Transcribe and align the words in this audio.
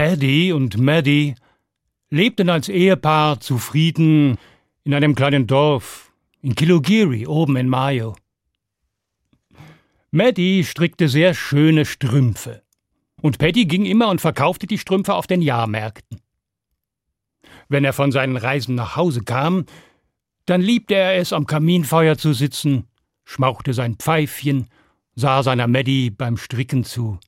Paddy 0.00 0.50
und 0.54 0.78
Maddie 0.78 1.34
lebten 2.08 2.48
als 2.48 2.70
Ehepaar 2.70 3.38
zufrieden 3.38 4.38
in 4.82 4.94
einem 4.94 5.14
kleinen 5.14 5.46
Dorf 5.46 6.10
in 6.40 6.54
Kilogiri 6.54 7.26
oben 7.26 7.56
in 7.56 7.68
Mayo. 7.68 8.16
Maddie 10.10 10.64
strickte 10.64 11.06
sehr 11.10 11.34
schöne 11.34 11.84
Strümpfe 11.84 12.62
und 13.20 13.36
Paddy 13.36 13.66
ging 13.66 13.84
immer 13.84 14.08
und 14.08 14.22
verkaufte 14.22 14.66
die 14.66 14.78
Strümpfe 14.78 15.12
auf 15.12 15.26
den 15.26 15.42
Jahrmärkten. 15.42 16.22
Wenn 17.68 17.84
er 17.84 17.92
von 17.92 18.10
seinen 18.10 18.38
Reisen 18.38 18.76
nach 18.76 18.96
Hause 18.96 19.20
kam, 19.20 19.66
dann 20.46 20.62
liebte 20.62 20.94
er 20.94 21.16
es, 21.16 21.34
am 21.34 21.44
Kaminfeuer 21.44 22.16
zu 22.16 22.32
sitzen, 22.32 22.86
schmauchte 23.26 23.74
sein 23.74 23.96
Pfeifchen, 23.96 24.70
sah 25.14 25.42
seiner 25.42 25.66
Maddie 25.66 26.08
beim 26.08 26.38
Stricken 26.38 26.84
zu. 26.84 27.18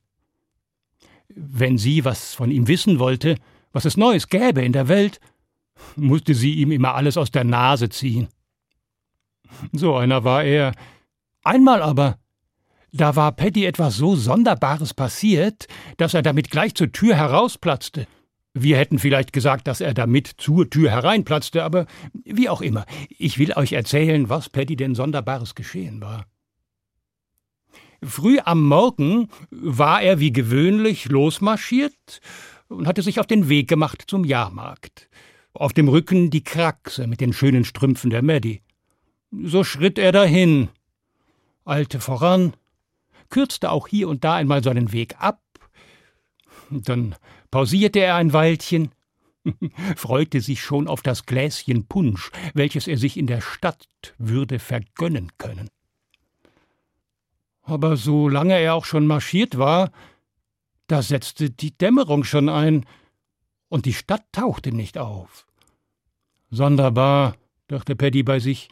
Wenn 1.35 1.77
sie 1.77 2.05
was 2.05 2.33
von 2.33 2.51
ihm 2.51 2.67
wissen 2.67 2.99
wollte, 2.99 3.37
was 3.71 3.85
es 3.85 3.97
Neues 3.97 4.29
gäbe 4.29 4.61
in 4.61 4.73
der 4.73 4.87
Welt, 4.87 5.19
musste 5.95 6.33
sie 6.33 6.53
ihm 6.55 6.71
immer 6.71 6.95
alles 6.95 7.17
aus 7.17 7.31
der 7.31 7.43
Nase 7.43 7.89
ziehen. 7.89 8.27
So 9.71 9.95
einer 9.95 10.23
war 10.23 10.43
er. 10.43 10.73
Einmal 11.43 11.81
aber, 11.81 12.17
da 12.91 13.15
war 13.15 13.31
Paddy 13.31 13.65
etwas 13.65 13.97
so 13.97 14.15
Sonderbares 14.15 14.93
passiert, 14.93 15.67
dass 15.97 16.13
er 16.13 16.21
damit 16.21 16.51
gleich 16.51 16.75
zur 16.75 16.91
Tür 16.91 17.15
herausplatzte. 17.15 18.07
Wir 18.53 18.77
hätten 18.77 18.99
vielleicht 18.99 19.33
gesagt, 19.33 19.67
dass 19.67 19.81
er 19.81 19.95
damit 19.95 20.27
zur 20.37 20.69
Tür 20.69 20.91
hereinplatzte, 20.91 21.63
aber 21.63 21.87
wie 22.23 22.49
auch 22.49 22.61
immer. 22.61 22.85
Ich 23.09 23.39
will 23.39 23.53
euch 23.53 23.73
erzählen, 23.73 24.29
was 24.29 24.49
Paddy 24.49 24.75
denn 24.75 24.93
Sonderbares 24.93 25.55
geschehen 25.55 26.01
war. 26.01 26.25
Früh 28.05 28.39
am 28.43 28.65
Morgen 28.67 29.29
war 29.49 30.01
er 30.01 30.19
wie 30.19 30.33
gewöhnlich 30.33 31.05
losmarschiert 31.05 32.21
und 32.67 32.87
hatte 32.87 33.01
sich 33.01 33.19
auf 33.19 33.27
den 33.27 33.49
Weg 33.49 33.67
gemacht 33.67 34.03
zum 34.07 34.25
Jahrmarkt. 34.25 35.09
Auf 35.53 35.73
dem 35.73 35.87
Rücken 35.87 36.29
die 36.29 36.43
Kraxe 36.43 37.07
mit 37.07 37.21
den 37.21 37.33
schönen 37.33 37.65
Strümpfen 37.65 38.09
der 38.09 38.23
Maddie. 38.23 38.61
So 39.31 39.63
schritt 39.63 39.97
er 39.97 40.11
dahin, 40.11 40.69
eilte 41.65 41.99
voran, 41.99 42.53
kürzte 43.29 43.71
auch 43.71 43.87
hier 43.87 44.09
und 44.09 44.23
da 44.23 44.35
einmal 44.35 44.63
seinen 44.63 44.91
Weg 44.91 45.15
ab, 45.19 45.41
dann 46.69 47.15
pausierte 47.51 47.99
er 47.99 48.15
ein 48.15 48.33
Weilchen, 48.33 48.91
freute 49.95 50.41
sich 50.41 50.61
schon 50.61 50.87
auf 50.87 51.01
das 51.01 51.25
Gläschen 51.25 51.87
Punsch, 51.87 52.31
welches 52.53 52.87
er 52.87 52.97
sich 52.97 53.17
in 53.17 53.27
der 53.27 53.41
Stadt 53.41 53.87
würde 54.17 54.59
vergönnen 54.59 55.31
können. 55.37 55.69
Aber 57.63 57.97
solange 57.97 58.59
er 58.59 58.75
auch 58.75 58.85
schon 58.85 59.07
marschiert 59.07 59.57
war, 59.57 59.91
da 60.87 61.01
setzte 61.01 61.49
die 61.49 61.75
Dämmerung 61.77 62.23
schon 62.23 62.49
ein, 62.49 62.85
und 63.69 63.87
die 63.87 63.93
Stadt 63.93 64.23
tauchte 64.31 64.71
nicht 64.71 64.99
auf. 64.99 65.47
Sonderbar, 66.51 67.35
dachte 67.67 67.95
Paddy 67.95 68.21
bei 68.21 68.39
sich, 68.39 68.69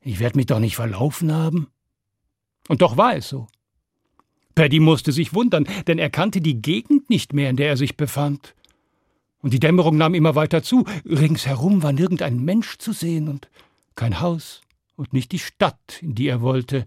ich 0.00 0.20
werde 0.20 0.36
mich 0.36 0.46
doch 0.46 0.60
nicht 0.60 0.76
verlaufen 0.76 1.32
haben. 1.32 1.66
Und 2.68 2.80
doch 2.80 2.96
war 2.96 3.16
es 3.16 3.28
so. 3.28 3.48
Paddy 4.54 4.78
musste 4.78 5.10
sich 5.10 5.34
wundern, 5.34 5.66
denn 5.88 5.98
er 5.98 6.10
kannte 6.10 6.40
die 6.40 6.62
Gegend 6.62 7.10
nicht 7.10 7.32
mehr, 7.32 7.50
in 7.50 7.56
der 7.56 7.70
er 7.70 7.76
sich 7.76 7.96
befand. 7.96 8.54
Und 9.42 9.52
die 9.52 9.58
Dämmerung 9.58 9.96
nahm 9.96 10.14
immer 10.14 10.34
weiter 10.34 10.62
zu. 10.62 10.84
Ringsherum 11.04 11.82
war 11.82 11.92
nirgend 11.92 12.22
ein 12.22 12.44
Mensch 12.44 12.78
zu 12.78 12.92
sehen 12.92 13.28
und 13.28 13.48
kein 13.96 14.20
Haus 14.20 14.60
und 14.96 15.12
nicht 15.12 15.32
die 15.32 15.38
Stadt, 15.38 16.00
in 16.02 16.14
die 16.14 16.28
er 16.28 16.40
wollte. 16.40 16.86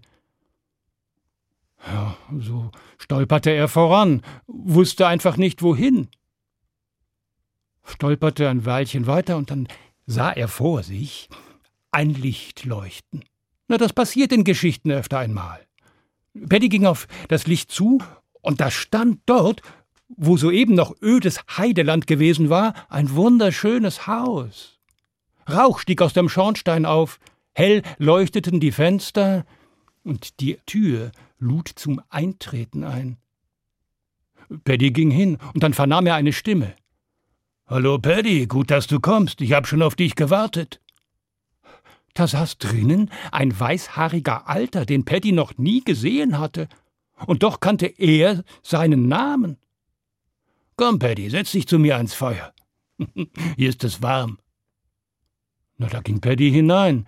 Ja, 1.86 2.16
so 2.38 2.70
stolperte 2.98 3.50
er 3.50 3.68
voran, 3.68 4.22
wusste 4.46 5.06
einfach 5.06 5.36
nicht 5.36 5.62
wohin. 5.62 6.08
Stolperte 7.84 8.48
ein 8.48 8.64
Weilchen 8.64 9.06
weiter 9.06 9.36
und 9.36 9.50
dann 9.50 9.68
sah 10.06 10.30
er 10.30 10.48
vor 10.48 10.82
sich 10.82 11.28
ein 11.90 12.10
Licht 12.10 12.64
leuchten. 12.64 13.24
Na, 13.68 13.76
das 13.76 13.92
passiert 13.92 14.32
in 14.32 14.44
Geschichten 14.44 14.90
öfter 14.90 15.18
einmal. 15.18 15.60
Paddy 16.48 16.68
ging 16.68 16.86
auf 16.86 17.06
das 17.28 17.46
Licht 17.46 17.70
zu 17.70 17.98
und 18.40 18.60
da 18.60 18.70
stand 18.70 19.20
dort, 19.26 19.62
wo 20.08 20.36
soeben 20.36 20.74
noch 20.74 20.94
ödes 21.02 21.40
Heideland 21.56 22.06
gewesen 22.06 22.48
war, 22.50 22.74
ein 22.88 23.14
wunderschönes 23.14 24.06
Haus. 24.06 24.78
Rauch 25.50 25.78
stieg 25.78 26.00
aus 26.00 26.14
dem 26.14 26.28
Schornstein 26.28 26.86
auf, 26.86 27.20
hell 27.52 27.82
leuchteten 27.98 28.60
die 28.60 28.72
Fenster, 28.72 29.44
und 30.04 30.40
die 30.40 30.58
Tür 30.66 31.10
lud 31.38 31.68
zum 31.68 32.00
Eintreten 32.08 32.84
ein. 32.84 33.18
Paddy 34.64 34.90
ging 34.90 35.10
hin, 35.10 35.38
und 35.54 35.62
dann 35.62 35.74
vernahm 35.74 36.06
er 36.06 36.14
eine 36.14 36.32
Stimme. 36.32 36.74
Hallo, 37.66 37.98
Paddy, 37.98 38.46
gut, 38.46 38.70
dass 38.70 38.86
du 38.86 39.00
kommst. 39.00 39.40
Ich 39.40 39.52
hab 39.52 39.66
schon 39.66 39.82
auf 39.82 39.94
dich 39.94 40.16
gewartet. 40.16 40.80
Da 42.12 42.28
saß 42.28 42.58
drinnen 42.58 43.10
ein 43.32 43.58
weißhaariger 43.58 44.48
Alter, 44.48 44.86
den 44.86 45.04
Paddy 45.04 45.32
noch 45.32 45.56
nie 45.58 45.82
gesehen 45.82 46.38
hatte. 46.38 46.68
Und 47.26 47.42
doch 47.42 47.60
kannte 47.60 47.86
er 47.86 48.44
seinen 48.62 49.08
Namen. 49.08 49.56
Komm, 50.76 50.98
Paddy, 50.98 51.30
setz 51.30 51.52
dich 51.52 51.66
zu 51.66 51.78
mir 51.78 51.96
ans 51.96 52.14
Feuer. 52.14 52.52
Hier 53.56 53.68
ist 53.68 53.82
es 53.82 54.02
warm. 54.02 54.38
Na, 55.76 55.88
da 55.88 56.00
ging 56.00 56.20
Paddy 56.20 56.50
hinein, 56.50 57.06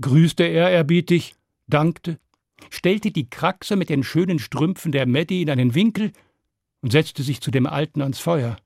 grüßte 0.00 0.44
ehrerbietig, 0.44 1.34
dankte, 1.66 2.18
stellte 2.68 3.10
die 3.10 3.30
Kraxe 3.30 3.76
mit 3.76 3.88
den 3.88 4.02
schönen 4.02 4.38
Strümpfen 4.38 4.92
der 4.92 5.06
Maddie 5.06 5.42
in 5.42 5.50
einen 5.50 5.74
Winkel 5.74 6.12
und 6.82 6.92
setzte 6.92 7.22
sich 7.22 7.40
zu 7.40 7.50
dem 7.50 7.66
Alten 7.66 8.02
ans 8.02 8.20
Feuer. 8.20 8.56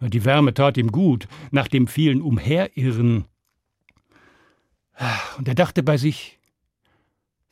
Die 0.00 0.24
Wärme 0.24 0.52
tat 0.52 0.76
ihm 0.76 0.90
gut, 0.90 1.28
nach 1.52 1.68
dem 1.68 1.86
vielen 1.86 2.22
Umherirren. 2.22 3.24
Und 5.38 5.48
er 5.48 5.54
dachte 5.54 5.82
bei 5.82 5.96
sich, 5.96 6.40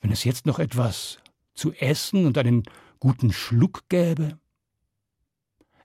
wenn 0.01 0.11
es 0.11 0.25
jetzt 0.25 0.47
noch 0.47 0.59
etwas 0.59 1.19
zu 1.55 1.73
essen 1.75 2.27
und 2.27 2.39
einen 2.39 2.65
guten 2.99 3.33
Schluck 3.33 3.89
gäbe. 3.89 4.39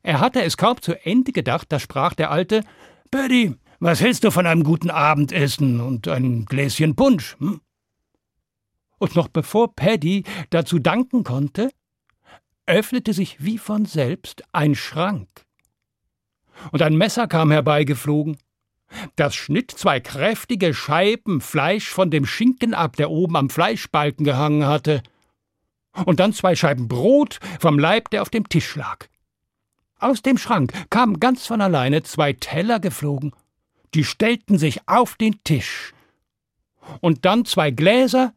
Er 0.02 0.20
hatte 0.20 0.42
es 0.44 0.58
kaum 0.58 0.82
zu 0.82 0.94
Ende 1.06 1.32
gedacht, 1.32 1.72
da 1.72 1.80
sprach 1.80 2.14
der 2.14 2.32
Alte 2.32 2.64
Paddy, 3.12 3.56
was 3.80 4.02
hältst 4.02 4.24
du 4.24 4.32
von 4.32 4.46
einem 4.46 4.64
guten 4.64 4.90
Abendessen 4.90 5.82
und 5.82 6.08
einem 6.08 6.46
Gläschen 6.46 6.96
Punsch? 6.96 7.36
Hm? 7.40 7.62
Und 8.98 9.16
noch 9.16 9.28
bevor 9.28 9.76
Paddy 9.76 10.24
dazu 10.50 10.80
danken 10.80 11.24
konnte, 11.24 11.72
öffnete 12.66 13.14
sich 13.14 13.44
wie 13.44 13.58
von 13.58 13.86
selbst 13.86 14.44
ein 14.52 14.76
Schrank. 14.76 15.28
Und 16.72 16.82
ein 16.82 16.96
Messer 16.96 17.28
kam 17.28 17.52
herbeigeflogen. 17.52 18.38
Das 19.16 19.36
schnitt 19.36 19.72
zwei 19.72 20.00
kräftige 20.00 20.74
Scheiben 20.74 21.42
Fleisch 21.42 21.90
von 21.90 22.12
dem 22.12 22.26
Schinken 22.26 22.74
ab, 22.74 22.96
der 22.96 23.10
oben 23.10 23.36
am 23.36 23.50
Fleischbalken 23.50 24.24
gehangen 24.26 24.66
hatte. 24.66 25.04
Und 26.06 26.20
dann 26.20 26.34
zwei 26.34 26.56
Scheiben 26.56 26.88
Brot 26.88 27.40
vom 27.60 27.80
Leib, 27.80 28.10
der 28.10 28.22
auf 28.22 28.30
dem 28.30 28.48
Tisch 28.48 28.76
lag. 28.76 29.08
Aus 30.00 30.22
dem 30.22 30.38
Schrank 30.38 30.74
kamen 30.90 31.20
ganz 31.20 31.48
von 31.48 31.62
alleine 31.62 32.04
zwei 32.04 32.34
Teller 32.34 32.80
geflogen. 32.80 33.32
Die 33.94 34.04
stellten 34.04 34.58
sich 34.58 34.88
auf 34.88 35.16
den 35.16 35.42
Tisch. 35.44 35.94
Und 37.02 37.26
dann 37.26 37.46
zwei 37.46 37.72
Gläser, 37.72 38.34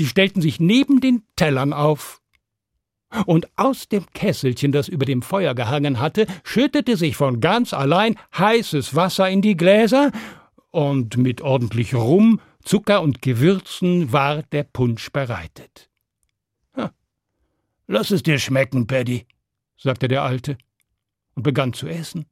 die 0.00 0.06
stellten 0.06 0.40
sich 0.40 0.58
neben 0.58 1.00
den 1.00 1.22
Tellern 1.36 1.72
auf. 1.72 2.20
Und 3.26 3.48
aus 3.56 3.88
dem 3.88 4.06
Kesselchen, 4.14 4.72
das 4.72 4.88
über 4.88 5.04
dem 5.04 5.20
Feuer 5.20 5.54
gehangen 5.54 6.00
hatte, 6.00 6.26
schüttete 6.42 6.96
sich 6.96 7.16
von 7.16 7.40
ganz 7.40 7.74
allein 7.74 8.16
heißes 8.36 8.94
Wasser 8.94 9.28
in 9.28 9.42
die 9.42 9.56
Gläser, 9.56 10.10
und 10.70 11.16
mit 11.16 11.42
ordentlich 11.42 11.94
Rum, 11.94 12.40
Zucker 12.64 13.02
und 13.02 13.22
Gewürzen 13.22 14.12
war 14.12 14.42
der 14.44 14.62
Punsch 14.62 15.10
bereitet. 15.10 15.90
Lass 17.86 18.12
es 18.12 18.22
dir 18.22 18.38
schmecken, 18.38 18.86
Paddy, 18.86 19.26
sagte 19.76 20.06
der 20.06 20.22
Alte 20.22 20.56
und 21.34 21.42
begann 21.42 21.72
zu 21.72 21.88
essen. 21.88 22.26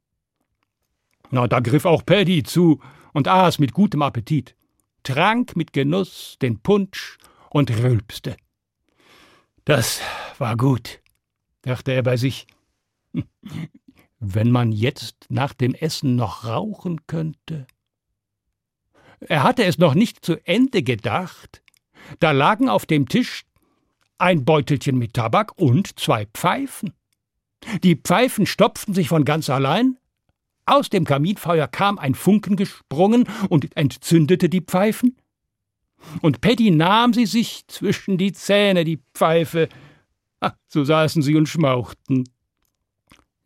Na, 1.31 1.49
da 1.49 1.59
griff 1.59 1.85
auch 1.85 2.07
Paddy 2.07 2.45
zu 2.45 2.81
und 3.13 3.27
aß 3.27 3.59
mit 3.59 3.73
gutem 3.73 4.03
Appetit, 4.03 4.55
trank 5.03 5.57
mit 5.57 5.73
Genuss 5.73 6.37
den 6.41 6.61
Punsch 6.61 7.19
und 7.51 7.71
rülpste. 7.71 8.37
Das 9.65 10.01
war 10.39 10.57
gut, 10.57 11.01
dachte 11.63 11.93
er 11.93 12.03
bei 12.03 12.17
sich. 12.17 12.47
Wenn 14.21 14.51
man 14.51 14.73
jetzt 14.73 15.27
nach 15.29 15.53
dem 15.53 15.75
Essen 15.75 16.17
noch 16.17 16.45
rauchen 16.45 17.07
könnte. 17.07 17.67
Er 19.21 19.43
hatte 19.43 19.65
es 19.65 19.79
noch 19.79 19.95
nicht 19.95 20.25
zu 20.25 20.45
Ende 20.47 20.83
gedacht, 20.83 21.63
da 22.21 22.33
lagen 22.33 22.69
auf 22.69 22.87
dem 22.87 23.09
Tisch 23.09 23.45
ein 24.19 24.45
Beutelchen 24.45 24.99
mit 24.99 25.15
Tabak 25.15 25.57
und 25.59 25.99
zwei 25.99 26.27
Pfeifen. 26.27 26.93
Die 27.83 27.97
Pfeifen 27.97 28.47
stopften 28.47 28.95
sich 28.95 29.09
von 29.09 29.25
ganz 29.25 29.51
allein, 29.51 29.99
aus 30.69 30.91
dem 30.91 31.05
Kaminfeuer 31.05 31.67
kam 31.67 31.99
ein 31.99 32.15
Funken 32.15 32.57
gesprungen 32.57 33.27
und 33.49 33.75
entzündete 33.75 34.49
die 34.49 34.61
Pfeifen, 34.61 35.17
und 36.23 36.41
Paddy 36.41 36.71
nahm 36.71 37.13
sie 37.13 37.27
sich 37.27 37.67
zwischen 37.67 38.19
die 38.19 38.33
Zähne, 38.33 38.85
die 38.85 39.01
Pfeife. 39.15 39.69
Ah, 40.41 40.53
so 40.69 40.85
saßen 40.85 41.23
sie 41.23 41.35
und 41.35 41.49
schmauchten. 41.49 42.29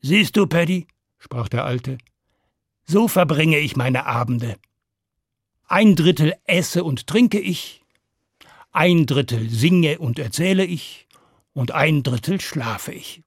Siehst 0.01 0.37
du, 0.37 0.47
Paddy, 0.47 0.87
sprach 1.19 1.49
der 1.49 1.65
Alte, 1.65 1.99
so 2.85 3.09
verbringe 3.09 3.59
ich 3.59 3.77
meine 3.77 4.07
Abende. 4.07 4.57
Ein 5.67 5.97
Drittel 5.97 6.35
esse 6.45 6.85
und 6.85 7.07
trinke 7.07 7.39
ich, 7.39 7.83
ein 8.73 9.07
Drittel 9.07 9.49
singe 9.49 9.99
und 9.99 10.19
erzähle 10.19 10.65
ich, 10.65 11.07
und 11.55 11.73
ein 11.73 12.03
Drittel 12.03 12.41
schlafe 12.41 12.93
ich. 12.93 13.23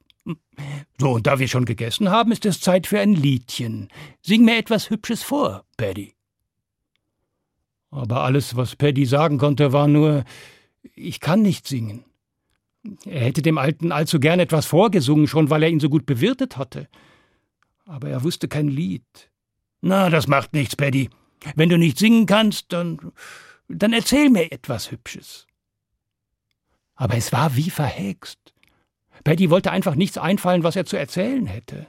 So, 0.99 1.11
und 1.11 1.27
da 1.27 1.37
wir 1.37 1.47
schon 1.47 1.65
gegessen 1.65 2.09
haben, 2.09 2.31
ist 2.31 2.45
es 2.45 2.59
Zeit 2.59 2.87
für 2.87 2.99
ein 2.99 3.13
Liedchen. 3.13 3.89
Sing 4.21 4.43
mir 4.43 4.57
etwas 4.57 4.89
Hübsches 4.89 5.21
vor, 5.21 5.65
Paddy. 5.77 6.14
Aber 7.91 8.23
alles, 8.23 8.55
was 8.55 8.75
Paddy 8.75 9.05
sagen 9.05 9.37
konnte, 9.37 9.73
war 9.73 9.87
nur 9.87 10.23
Ich 10.95 11.19
kann 11.19 11.41
nicht 11.41 11.67
singen. 11.67 12.05
Er 13.05 13.21
hätte 13.21 13.41
dem 13.41 13.57
Alten 13.57 13.91
allzu 13.91 14.19
gern 14.19 14.39
etwas 14.39 14.65
vorgesungen, 14.65 15.27
schon 15.27 15.49
weil 15.49 15.63
er 15.63 15.69
ihn 15.69 15.79
so 15.79 15.89
gut 15.89 16.05
bewirtet 16.05 16.57
hatte. 16.57 16.87
Aber 17.85 18.09
er 18.09 18.23
wusste 18.23 18.47
kein 18.47 18.67
Lied. 18.67 19.03
Na, 19.81 20.09
das 20.09 20.27
macht 20.27 20.53
nichts, 20.53 20.75
Paddy. 20.75 21.09
Wenn 21.55 21.69
du 21.69 21.77
nicht 21.77 21.97
singen 21.97 22.25
kannst, 22.25 22.73
dann. 22.73 23.11
dann 23.67 23.93
erzähl 23.93 24.29
mir 24.29 24.51
etwas 24.51 24.91
Hübsches. 24.91 25.47
Aber 26.95 27.15
es 27.15 27.31
war 27.31 27.55
wie 27.55 27.69
verhext. 27.69 28.39
Paddy 29.23 29.49
wollte 29.49 29.71
einfach 29.71 29.95
nichts 29.95 30.17
einfallen, 30.17 30.63
was 30.63 30.75
er 30.75 30.85
zu 30.85 30.97
erzählen 30.97 31.45
hätte. 31.45 31.87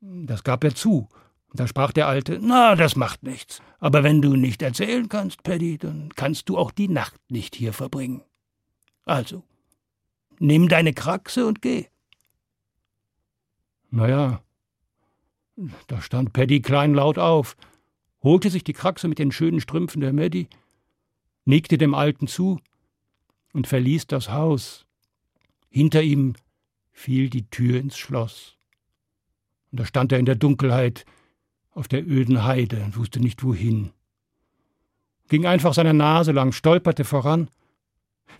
Das 0.00 0.44
gab 0.44 0.64
er 0.64 0.74
zu. 0.74 1.08
Da 1.52 1.66
sprach 1.66 1.92
der 1.92 2.08
Alte, 2.08 2.38
na, 2.42 2.74
das 2.74 2.96
macht 2.96 3.22
nichts. 3.22 3.62
Aber 3.78 4.02
wenn 4.02 4.20
du 4.20 4.36
nicht 4.36 4.62
erzählen 4.62 5.08
kannst, 5.08 5.42
Paddy, 5.42 5.78
dann 5.78 6.10
kannst 6.14 6.48
du 6.48 6.58
auch 6.58 6.70
die 6.70 6.88
Nacht 6.88 7.20
nicht 7.30 7.54
hier 7.54 7.72
verbringen. 7.72 8.22
Also, 9.04 9.44
nimm 10.38 10.68
deine 10.68 10.92
Kraxe 10.92 11.46
und 11.46 11.62
geh. 11.62 11.86
Na 13.90 14.08
ja, 14.08 14.42
da 15.86 16.02
stand 16.02 16.32
Paddy 16.32 16.60
kleinlaut 16.60 17.18
auf, 17.18 17.56
holte 18.22 18.50
sich 18.50 18.64
die 18.64 18.74
Kraxe 18.74 19.08
mit 19.08 19.18
den 19.18 19.32
schönen 19.32 19.60
Strümpfen 19.60 20.00
der 20.00 20.12
Maddy, 20.12 20.48
nickte 21.44 21.78
dem 21.78 21.94
Alten 21.94 22.26
zu 22.26 22.60
und 23.52 23.66
verließ 23.66 24.06
das 24.06 24.30
Haus. 24.30 24.84
Hinter 25.70 26.02
ihm 26.02 26.34
fiel 26.92 27.30
die 27.30 27.48
Tür 27.48 27.80
ins 27.80 27.96
Schloss. 27.96 28.56
Und 29.70 29.80
da 29.80 29.86
stand 29.86 30.12
er 30.12 30.18
in 30.18 30.26
der 30.26 30.34
Dunkelheit 30.34 31.06
auf 31.76 31.88
der 31.88 32.06
öden 32.06 32.44
Heide 32.44 32.82
und 32.82 32.96
wusste 32.96 33.20
nicht 33.20 33.44
wohin. 33.44 33.90
Ging 35.28 35.46
einfach 35.46 35.74
seiner 35.74 35.92
Nase 35.92 36.32
lang, 36.32 36.52
stolperte 36.52 37.04
voran, 37.04 37.50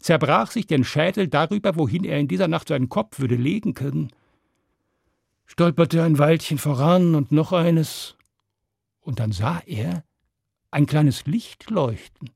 zerbrach 0.00 0.50
sich 0.50 0.66
den 0.66 0.84
Schädel 0.84 1.28
darüber, 1.28 1.76
wohin 1.76 2.04
er 2.04 2.18
in 2.18 2.28
dieser 2.28 2.48
Nacht 2.48 2.68
seinen 2.68 2.88
Kopf 2.88 3.18
würde 3.18 3.36
legen 3.36 3.74
können, 3.74 4.10
stolperte 5.44 6.02
ein 6.02 6.18
Weilchen 6.18 6.58
voran 6.58 7.14
und 7.14 7.30
noch 7.30 7.52
eines, 7.52 8.16
und 9.00 9.20
dann 9.20 9.32
sah 9.32 9.62
er 9.66 10.02
ein 10.70 10.86
kleines 10.86 11.26
Licht 11.26 11.68
leuchten. 11.68 12.30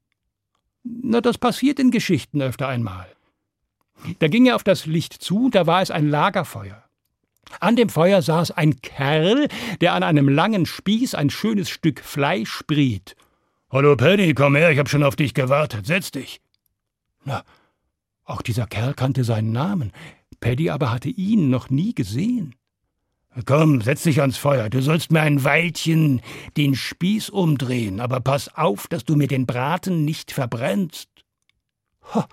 Na, 0.83 1.21
das 1.21 1.39
passiert 1.39 1.79
in 1.79 1.91
Geschichten 1.91 2.43
öfter 2.43 2.69
einmal. 2.69 3.09
Da 4.19 4.29
ging 4.29 4.47
er 4.47 4.57
auf 4.57 4.65
das 4.65 4.87
Licht 4.87 5.15
zu, 5.15 5.49
da 5.51 5.67
war 5.67 5.83
es 5.83 5.91
ein 5.91 6.09
Lagerfeuer. 6.09 6.90
An 7.59 7.77
dem 7.77 7.89
Feuer 7.89 8.23
saß 8.23 8.53
ein 8.53 8.81
Kerl, 8.81 9.49
der 9.81 9.95
an 9.95 10.03
einem 10.03 10.29
langen 10.29 10.67
Spieß 10.67 11.15
ein 11.15 11.31
schönes 11.31 11.69
Stück 11.69 12.01
Fleisch 12.01 12.63
briet. 12.67 13.17
Hallo 13.71 13.97
Penny, 13.97 14.35
komm 14.35 14.57
her, 14.57 14.71
ich 14.71 14.79
hab 14.79 14.89
schon 14.89 15.03
auf 15.03 15.17
dich 15.17 15.35
gewartet, 15.35 15.87
setz 15.87 16.11
dich. 16.11 16.41
Na, 17.25 17.43
auch 18.25 18.43
dieser 18.43 18.67
Kerl 18.67 18.95
kannte 18.95 19.25
seinen 19.25 19.53
Namen, 19.53 19.93
Paddy 20.41 20.71
aber 20.71 20.91
hatte 20.91 21.09
ihn 21.09 21.51
noch 21.51 21.71
nie 21.71 21.95
gesehen. 21.95 22.55
Komm, 23.47 23.81
setz 23.81 24.03
dich 24.03 24.21
ans 24.21 24.37
Feuer. 24.37 24.69
Du 24.71 24.83
sollst 24.83 25.13
mir 25.13 25.21
ein 25.21 25.45
Weilchen 25.45 26.21
den 26.57 26.75
Spieß 26.75 27.31
umdrehen, 27.31 28.01
aber 28.01 28.21
pass 28.21 28.55
auf, 28.57 28.89
dass 28.89 29.05
du 29.05 29.15
mir 29.15 29.29
den 29.29 29.47
Braten 29.47 30.05
nicht 30.05 30.33
verbrennst. 30.33 31.09
Ha, 32.13 32.27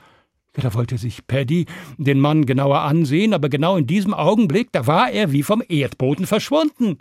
da 0.58 0.74
wollte 0.74 0.98
sich 0.98 1.28
Paddy 1.28 1.66
den 1.98 2.20
Mann 2.20 2.46
genauer 2.46 2.80
ansehen, 2.80 3.34
aber 3.34 3.50
genau 3.50 3.78
in 3.78 3.88
diesem 3.88 4.14
Augenblick, 4.14 4.72
da 4.72 4.88
war 4.88 5.12
er 5.12 5.32
wie 5.32 5.44
vom 5.44 5.64
Erdboden 5.68 6.26
verschwunden. 6.26 6.98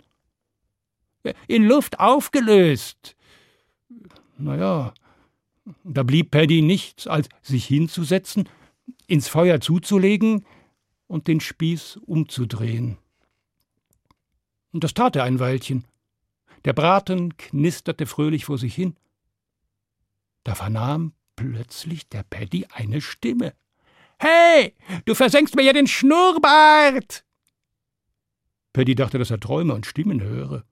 In 1.47 1.65
Luft 1.65 1.99
aufgelöst. 1.99 3.15
Na 4.37 4.55
ja, 4.55 4.93
da 5.83 6.03
blieb 6.03 6.31
Paddy 6.31 6.61
nichts, 6.61 7.07
als 7.07 7.27
sich 7.41 7.65
hinzusetzen, 7.65 8.47
ins 9.07 9.27
Feuer 9.27 9.59
zuzulegen 9.59 10.45
und 11.07 11.27
den 11.27 11.39
Spieß 11.39 11.97
umzudrehen. 12.05 12.97
Und 14.71 14.83
das 14.83 14.93
tat 14.93 15.15
er 15.15 15.23
ein 15.23 15.39
Weilchen. 15.39 15.85
Der 16.65 16.73
Braten 16.73 17.35
knisterte 17.37 18.05
fröhlich 18.05 18.45
vor 18.45 18.57
sich 18.57 18.75
hin. 18.75 18.95
Da 20.43 20.53
vernahm 20.53 21.13
plötzlich 21.37 22.09
der 22.09 22.23
Paddy 22.23 22.67
eine 22.73 22.99
Stimme. 22.99 23.53
Hey, 24.19 24.75
du 25.05 25.15
versenkst 25.15 25.55
mir 25.55 25.63
ja 25.63 25.71
den 25.71 25.87
Schnurrbart! 25.87 27.23
Paddy 28.73 28.95
dachte, 28.95 29.17
dass 29.17 29.31
er 29.31 29.39
Träume 29.39 29.73
und 29.73 29.85
Stimmen 29.85 30.21
höre. 30.21 30.65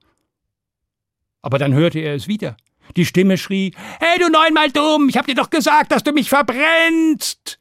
Aber 1.41 1.57
dann 1.57 1.73
hörte 1.73 1.99
er 1.99 2.15
es 2.15 2.27
wieder. 2.27 2.57
Die 2.97 3.05
Stimme 3.05 3.37
schrie: 3.37 3.73
Hey, 3.99 4.19
du 4.19 4.29
neunmal 4.29 4.71
dumm, 4.71 5.09
ich 5.09 5.17
hab 5.17 5.25
dir 5.25 5.35
doch 5.35 5.49
gesagt, 5.49 5.91
dass 5.91 6.03
du 6.03 6.11
mich 6.11 6.29
verbrennst! 6.29 7.59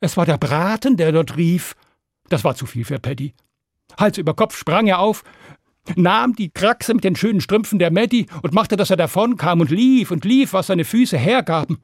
Es 0.00 0.16
war 0.16 0.26
der 0.26 0.38
Braten, 0.38 0.96
der 0.96 1.12
dort 1.12 1.36
rief. 1.36 1.76
Das 2.28 2.42
war 2.42 2.56
zu 2.56 2.66
viel 2.66 2.84
für 2.84 2.98
Paddy. 2.98 3.34
Hals 3.98 4.18
über 4.18 4.34
Kopf 4.34 4.56
sprang 4.56 4.86
er 4.86 4.98
auf, 4.98 5.22
nahm 5.96 6.34
die 6.34 6.50
Kraxe 6.50 6.94
mit 6.94 7.04
den 7.04 7.16
schönen 7.16 7.40
Strümpfen 7.40 7.78
der 7.78 7.92
Maddie 7.92 8.26
und 8.42 8.54
machte, 8.54 8.76
dass 8.76 8.90
er 8.90 8.96
davonkam 8.96 9.60
und 9.60 9.70
lief 9.70 10.10
und 10.10 10.24
lief, 10.24 10.54
was 10.54 10.68
seine 10.68 10.84
Füße 10.84 11.18
hergaben. 11.18 11.78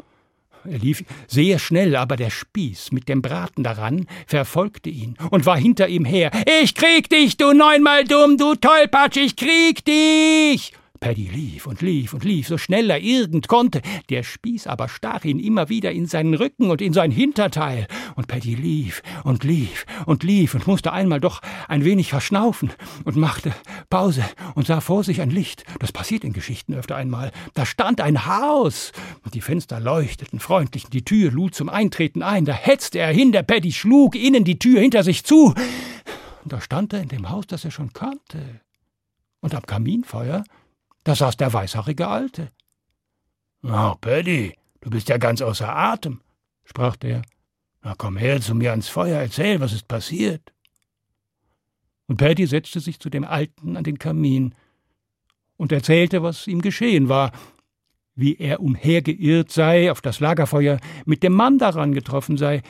Er 0.64 0.78
lief 0.78 1.04
sehr 1.26 1.58
schnell, 1.58 1.96
aber 1.96 2.16
der 2.16 2.30
Spieß 2.30 2.92
mit 2.92 3.08
dem 3.08 3.22
Braten 3.22 3.64
daran 3.64 4.06
verfolgte 4.26 4.90
ihn 4.90 5.16
und 5.30 5.46
war 5.46 5.58
hinter 5.58 5.88
ihm 5.88 6.04
her. 6.04 6.30
Ich 6.62 6.74
krieg 6.74 7.08
dich, 7.08 7.36
du 7.36 7.52
neunmal 7.52 8.04
dumm, 8.04 8.36
du 8.36 8.54
Tollpatsch, 8.54 9.16
ich 9.16 9.36
krieg 9.36 9.84
dich! 9.84 10.72
Paddy 11.00 11.28
lief 11.28 11.66
und 11.66 11.82
lief 11.82 12.14
und 12.14 12.24
lief, 12.24 12.48
so 12.48 12.58
schnell 12.58 12.90
er 12.90 13.00
irgend 13.00 13.48
konnte. 13.48 13.82
Der 14.10 14.22
Spieß 14.22 14.66
aber 14.66 14.88
stach 14.88 15.24
ihn 15.24 15.38
immer 15.38 15.68
wieder 15.68 15.92
in 15.92 16.06
seinen 16.06 16.34
Rücken 16.34 16.70
und 16.70 16.80
in 16.80 16.92
sein 16.92 17.10
Hinterteil. 17.10 17.86
Und 18.16 18.26
Paddy 18.28 18.54
lief 18.54 19.02
und 19.24 19.44
lief 19.44 19.86
und 20.06 20.22
lief 20.22 20.54
und 20.54 20.66
musste 20.66 20.92
einmal 20.92 21.20
doch 21.20 21.40
ein 21.68 21.84
wenig 21.84 22.10
verschnaufen 22.10 22.72
und 23.04 23.16
machte 23.16 23.52
Pause 23.90 24.24
und 24.54 24.66
sah 24.66 24.80
vor 24.80 25.04
sich 25.04 25.20
ein 25.20 25.30
Licht. 25.30 25.64
Das 25.78 25.92
passiert 25.92 26.24
in 26.24 26.32
Geschichten 26.32 26.74
öfter 26.74 26.96
einmal. 26.96 27.32
Da 27.54 27.66
stand 27.66 28.00
ein 28.00 28.26
Haus. 28.26 28.92
Und 29.24 29.34
die 29.34 29.40
Fenster 29.40 29.80
leuchteten 29.80 30.40
freundlich, 30.40 30.84
die 30.84 31.04
Tür 31.04 31.30
lud 31.30 31.54
zum 31.54 31.68
Eintreten 31.68 32.22
ein. 32.22 32.44
Da 32.44 32.52
hetzte 32.52 32.98
er 32.98 33.12
hin, 33.12 33.32
der 33.32 33.42
Paddy 33.42 33.72
schlug 33.72 34.14
innen 34.14 34.44
die 34.44 34.58
Tür 34.58 34.80
hinter 34.80 35.02
sich 35.02 35.24
zu. 35.24 35.54
Und 36.44 36.52
da 36.52 36.60
stand 36.60 36.92
er 36.92 37.02
in 37.02 37.08
dem 37.08 37.30
Haus, 37.30 37.46
das 37.46 37.64
er 37.64 37.70
schon 37.70 37.92
kannte. 37.92 38.60
Und 39.40 39.54
am 39.54 39.62
Kaminfeuer 39.62 40.44
da 41.08 41.14
saß 41.14 41.38
der 41.38 41.50
weißhaarige 41.50 42.06
Alte. 42.06 42.52
Na, 43.62 43.92
oh, 43.92 43.94
Paddy, 43.98 44.54
du 44.82 44.90
bist 44.90 45.08
ja 45.08 45.16
ganz 45.16 45.40
außer 45.40 45.74
Atem, 45.74 46.20
sprach 46.64 46.96
der. 46.96 47.22
Na, 47.82 47.94
komm 47.96 48.18
her 48.18 48.42
zu 48.42 48.54
mir 48.54 48.72
ans 48.72 48.88
Feuer, 48.88 49.18
erzähl, 49.18 49.58
was 49.58 49.72
ist 49.72 49.88
passiert. 49.88 50.52
Und 52.08 52.18
Paddy 52.18 52.46
setzte 52.46 52.80
sich 52.80 53.00
zu 53.00 53.08
dem 53.08 53.24
Alten 53.24 53.78
an 53.78 53.84
den 53.84 53.98
Kamin 53.98 54.54
und 55.56 55.72
erzählte, 55.72 56.22
was 56.22 56.46
ihm 56.46 56.60
geschehen 56.60 57.08
war, 57.08 57.32
wie 58.14 58.36
er 58.36 58.60
umhergeirrt 58.60 59.50
sei, 59.50 59.90
auf 59.90 60.02
das 60.02 60.20
Lagerfeuer 60.20 60.78
mit 61.06 61.22
dem 61.22 61.32
Mann 61.32 61.56
daran 61.56 61.92
getroffen 61.92 62.36
sei, 62.36 62.60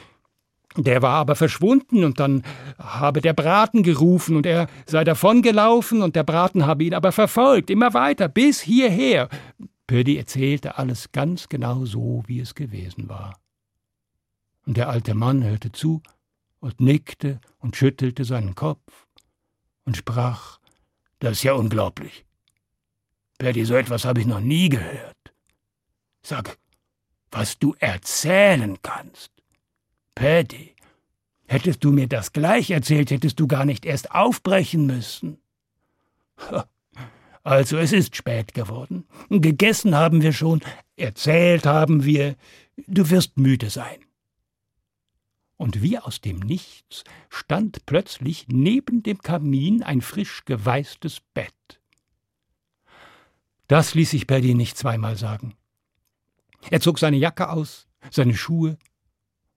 der 0.84 1.02
war 1.02 1.14
aber 1.14 1.34
verschwunden 1.34 2.04
und 2.04 2.20
dann 2.20 2.42
habe 2.78 3.20
der 3.20 3.32
Braten 3.32 3.82
gerufen 3.82 4.36
und 4.36 4.46
er 4.46 4.68
sei 4.86 5.04
davongelaufen 5.04 6.02
und 6.02 6.14
der 6.16 6.24
Braten 6.24 6.66
habe 6.66 6.84
ihn 6.84 6.94
aber 6.94 7.12
verfolgt, 7.12 7.70
immer 7.70 7.94
weiter, 7.94 8.28
bis 8.28 8.60
hierher. 8.60 9.28
Pödi 9.86 10.16
erzählte 10.16 10.78
alles 10.78 11.12
ganz 11.12 11.48
genau 11.48 11.84
so, 11.84 12.22
wie 12.26 12.40
es 12.40 12.54
gewesen 12.54 13.08
war. 13.08 13.38
Und 14.66 14.76
der 14.76 14.88
alte 14.88 15.14
Mann 15.14 15.42
hörte 15.42 15.72
zu 15.72 16.02
und 16.60 16.80
nickte 16.80 17.40
und 17.58 17.76
schüttelte 17.76 18.24
seinen 18.24 18.54
Kopf 18.54 19.06
und 19.84 19.96
sprach, 19.96 20.58
das 21.20 21.32
ist 21.32 21.42
ja 21.42 21.54
unglaublich. 21.54 22.26
Pödi, 23.38 23.64
so 23.64 23.74
etwas 23.74 24.04
habe 24.04 24.20
ich 24.20 24.26
noch 24.26 24.40
nie 24.40 24.68
gehört. 24.68 25.16
Sag, 26.22 26.58
was 27.30 27.58
du 27.58 27.74
erzählen 27.78 28.76
kannst. 28.82 29.37
Paddy, 30.18 30.74
hättest 31.46 31.84
du 31.84 31.92
mir 31.92 32.08
das 32.08 32.32
gleich 32.32 32.70
erzählt, 32.70 33.12
hättest 33.12 33.38
du 33.38 33.46
gar 33.46 33.64
nicht 33.64 33.84
erst 33.84 34.10
aufbrechen 34.10 34.84
müssen. 34.84 35.38
Also 37.44 37.78
es 37.78 37.92
ist 37.92 38.16
spät 38.16 38.52
geworden. 38.52 39.06
Gegessen 39.30 39.94
haben 39.94 40.20
wir 40.20 40.32
schon, 40.32 40.60
erzählt 40.96 41.66
haben 41.66 42.04
wir, 42.04 42.34
du 42.88 43.08
wirst 43.10 43.38
müde 43.38 43.70
sein. 43.70 44.00
und 45.58 45.82
wie 45.82 45.98
aus 45.98 46.20
dem 46.20 46.38
Nichts 46.38 47.04
stand 47.28 47.84
plötzlich 47.84 48.46
neben 48.48 49.02
dem 49.02 49.18
Kamin 49.18 49.82
ein 49.82 50.00
frisch 50.00 50.44
geweißtes 50.46 51.20
Bett. 51.34 51.80
Das 53.66 53.94
ließ 53.94 54.10
sich 54.10 54.26
Paddy 54.26 54.54
nicht 54.54 54.78
zweimal 54.78 55.16
sagen. 55.16 55.54
Er 56.70 56.80
zog 56.80 56.98
seine 56.98 57.18
Jacke 57.18 57.50
aus, 57.50 57.86
seine 58.10 58.34
Schuhe, 58.34 58.78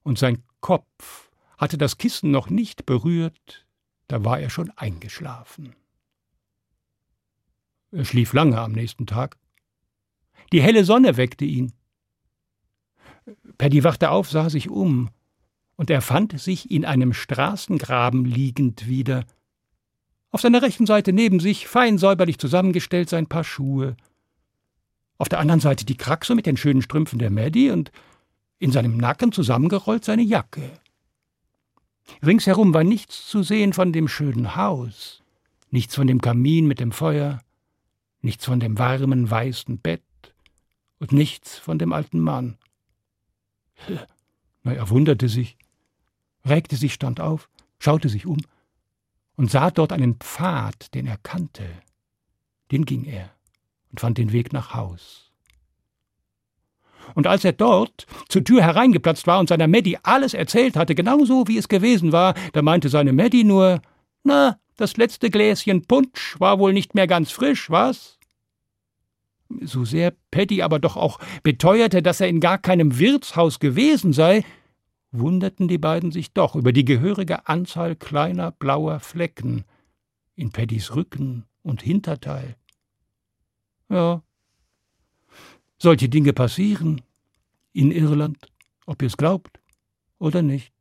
und 0.04 0.18
sein 0.18 0.44
Kopf 0.62 1.30
hatte 1.58 1.78
das 1.78 1.98
Kissen 1.98 2.32
noch 2.32 2.50
nicht 2.50 2.86
berührt, 2.86 3.66
da 4.08 4.24
war 4.24 4.40
er 4.40 4.50
schon 4.50 4.72
eingeschlafen. 4.76 5.76
Er 7.92 8.06
schlief 8.06 8.34
lange 8.34 8.60
am 8.60 8.72
nächsten 8.72 9.06
Tag. 9.06 9.38
Die 10.54 10.62
helle 10.62 10.86
Sonne 10.86 11.18
weckte 11.18 11.46
ihn. 11.46 11.74
Paddy 13.58 13.84
wachte 13.84 14.10
auf, 14.10 14.30
sah 14.30 14.50
sich 14.50 14.70
um, 14.70 15.10
und 15.76 15.90
er 15.90 16.02
fand 16.02 16.40
sich 16.40 16.72
in 16.72 16.86
einem 16.86 17.14
Straßengraben 17.14 18.26
liegend 18.26 18.88
wieder. 18.88 19.26
Auf 20.32 20.42
seiner 20.42 20.62
rechten 20.62 20.86
Seite 20.86 21.12
neben 21.12 21.40
sich, 21.40 21.68
fein 21.68 21.98
säuberlich 21.98 22.38
zusammengestellt, 22.38 23.10
sein 23.10 23.28
Paar 23.28 23.44
Schuhe. 23.44 23.98
Auf 25.18 25.30
der 25.30 25.40
anderen 25.40 25.60
Seite 25.60 25.86
die 25.86 25.98
Kraxe 25.98 26.34
mit 26.34 26.46
den 26.46 26.58
schönen 26.58 26.82
Strümpfen 26.82 27.20
der 27.20 27.30
Maddie 27.30 27.70
und 27.70 27.92
in 28.62 28.72
seinem 28.72 28.96
Nacken 28.96 29.32
zusammengerollt 29.32 30.06
seine 30.06 30.22
Jacke. 30.22 30.80
Ringsherum 32.24 32.76
war 32.76 32.84
nichts 32.84 33.28
zu 33.28 33.42
sehen 33.42 33.74
von 33.74 33.92
dem 33.92 34.08
schönen 34.08 34.56
Haus, 34.56 35.24
nichts 35.72 35.96
von 35.96 36.06
dem 36.06 36.22
Kamin 36.22 36.68
mit 36.68 36.80
dem 36.80 36.92
Feuer, 36.92 37.42
nichts 38.22 38.46
von 38.46 38.60
dem 38.60 38.78
warmen, 38.78 39.32
weißen 39.32 39.80
Bett 39.80 40.04
und 41.00 41.12
nichts 41.12 41.58
von 41.58 41.80
dem 41.80 41.92
alten 41.92 42.20
Mann. 42.20 42.60
Na, 44.64 44.74
er 44.74 44.90
wunderte 44.90 45.28
sich, 45.28 45.58
regte 46.46 46.76
sich, 46.76 46.94
stand 46.94 47.20
auf, 47.20 47.50
schaute 47.80 48.10
sich 48.10 48.28
um 48.28 48.38
und 49.38 49.50
sah 49.50 49.72
dort 49.72 49.92
einen 49.92 50.18
Pfad, 50.18 50.94
den 50.94 51.08
er 51.08 51.18
kannte. 51.18 51.68
Den 52.72 52.86
ging 52.86 53.06
er 53.06 53.32
und 53.90 54.02
fand 54.02 54.20
den 54.20 54.32
Weg 54.32 54.54
nach 54.54 54.76
Haus. 54.76 55.31
Und 57.16 57.28
als 57.28 57.44
er 57.44 57.54
dort 57.54 58.06
zur 58.30 58.44
Tür 58.44 58.62
hereingeplatzt 58.62 59.28
war 59.28 59.40
und 59.40 59.50
seiner 59.50 59.68
Maddie 59.68 59.98
alles 60.04 60.34
erzählt 60.34 60.76
hatte, 60.76 60.96
genau 60.96 61.26
so 61.26 61.48
wie 61.48 61.58
es 61.58 61.68
gewesen 61.68 62.12
war, 62.12 62.34
da 62.54 62.62
meinte 62.62 62.90
seine 62.90 63.14
Maddie 63.14 63.44
nur, 63.44 63.82
na, 64.24 64.58
das 64.78 64.98
letzte 64.98 65.30
Gläschen 65.30 65.86
Punsch 65.86 66.40
war 66.40 66.60
wohl 66.60 66.74
nicht 66.74 66.96
mehr 66.96 67.08
ganz 67.08 67.32
frisch, 67.32 67.70
was? 67.70 68.18
So 69.60 69.86
sehr 69.86 70.14
Paddy 70.32 70.62
aber 70.62 70.80
doch 70.80 70.96
auch 70.96 71.20
beteuerte, 71.44 72.02
dass 72.02 72.22
er 72.22 72.30
in 72.30 72.40
gar 72.40 72.58
keinem 72.58 72.98
Wirtshaus 72.98 73.60
gewesen 73.60 74.14
sei, 74.14 74.46
wunderten 75.12 75.68
die 75.68 75.78
beiden 75.78 76.12
sich 76.12 76.34
doch 76.34 76.56
über 76.56 76.72
die 76.72 76.86
gehörige 76.86 77.48
Anzahl 77.48 77.96
kleiner 77.96 78.52
blauer 78.52 79.00
Flecken 79.00 79.66
in 80.36 80.52
Paddys 80.52 80.96
Rücken 80.96 81.46
und 81.64 81.82
Hinterteil. 81.82 82.56
Ja, 83.90 84.24
solche 85.82 86.10
Dinge 86.10 86.34
passieren 86.34 87.02
in 87.74 87.92
Irland, 87.92 88.38
ob 88.86 89.02
ihr 89.02 89.08
es 89.08 89.18
glaubt 89.18 89.60
oder 90.20 90.42
nicht. 90.42 90.74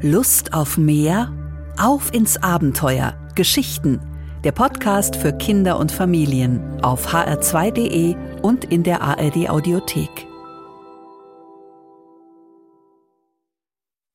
Lust 0.00 0.52
auf 0.52 0.76
mehr? 0.76 1.32
Auf 1.78 2.12
ins 2.12 2.36
Abenteuer. 2.36 3.14
Geschichten. 3.34 4.00
Der 4.44 4.52
Podcast 4.52 5.16
für 5.16 5.32
Kinder 5.32 5.78
und 5.78 5.90
Familien 5.90 6.80
auf 6.82 7.12
hr2.de 7.12 8.14
und 8.42 8.64
in 8.64 8.82
der 8.82 9.00
ARD 9.02 9.48
Audiothek. 9.48 10.26